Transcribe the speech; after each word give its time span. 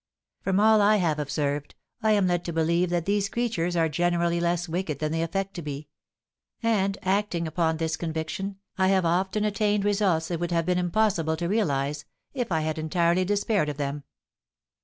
From 0.41 0.59
all 0.59 0.81
I 0.81 0.95
have 0.95 1.19
observed, 1.19 1.75
I 2.01 2.13
am 2.13 2.25
led 2.25 2.43
to 2.45 2.51
believe 2.51 2.89
that 2.89 3.05
these 3.05 3.29
creatures 3.29 3.75
are 3.75 3.87
generally 3.87 4.39
less 4.39 4.67
wicked 4.67 4.97
than 4.97 5.11
they 5.11 5.21
affect 5.21 5.53
to 5.53 5.61
be; 5.61 5.89
and, 6.63 6.97
acting 7.03 7.45
upon 7.45 7.77
this 7.77 7.97
conviction, 7.97 8.57
I 8.79 8.87
have 8.87 9.05
often 9.05 9.45
attained 9.45 9.85
results 9.85 10.31
it 10.31 10.39
would 10.39 10.49
have 10.49 10.65
been 10.65 10.79
impossible 10.79 11.37
to 11.37 11.47
realise, 11.47 12.05
if 12.33 12.51
I 12.51 12.61
had 12.61 12.79
entirely 12.79 13.25
despaired 13.25 13.69
of 13.69 13.77
them." 13.77 14.03